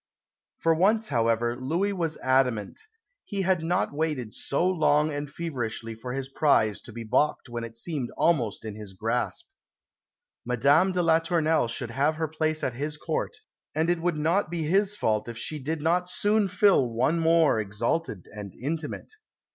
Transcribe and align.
For 0.57 0.73
once, 0.73 1.09
however, 1.09 1.55
Louis 1.55 1.93
was 1.93 2.17
adamant. 2.23 2.81
He 3.23 3.43
had 3.43 3.61
not 3.63 3.93
waited 3.93 4.33
so 4.33 4.67
long 4.67 5.11
and 5.11 5.29
feverishly 5.29 5.93
for 5.93 6.13
his 6.13 6.27
prize 6.27 6.81
to 6.81 6.91
be 6.91 7.03
baulked 7.03 7.49
when 7.49 7.63
it 7.63 7.77
seemed 7.77 8.09
almost 8.17 8.65
in 8.65 8.73
his 8.73 8.93
grasp. 8.93 9.49
Madame 10.43 10.91
de 10.91 11.03
la 11.03 11.19
Tournelle 11.19 11.67
should 11.67 11.91
have 11.91 12.15
her 12.15 12.27
place 12.27 12.63
at 12.63 12.73
his 12.73 12.97
Court, 12.97 13.37
and 13.75 13.91
it 13.91 14.01
would 14.01 14.17
not 14.17 14.49
be 14.49 14.63
his 14.63 14.95
fault 14.95 15.29
if 15.29 15.37
she 15.37 15.59
did 15.59 15.83
not 15.83 16.09
soon 16.09 16.47
fill 16.47 16.89
one 16.89 17.19
more 17.19 17.59
exalted 17.59 18.25
and 18.35 18.55
intimate. 18.55 19.11